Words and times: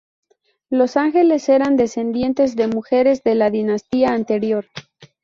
Los 0.71 0.97
Angeles 0.97 1.47
eran 1.47 1.77
descendientes 1.77 2.55
de 2.55 2.65
mujeres 2.65 3.23
de 3.23 3.35
la 3.35 3.51
dinastía 3.51 4.13
anterior. 4.13 4.65